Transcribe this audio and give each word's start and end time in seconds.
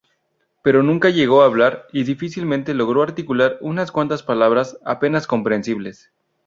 Pero 0.63 0.81
nunca 0.81 1.11
llegó 1.11 1.43
a 1.43 1.45
hablar 1.45 1.85
y 1.93 2.05
difícilmente 2.05 2.73
logró 2.73 3.03
articular 3.03 3.59
unas 3.61 3.91
cuantas 3.91 4.23
palabras, 4.23 4.79
apenas 4.83 5.27
comprensibles. 5.27 6.11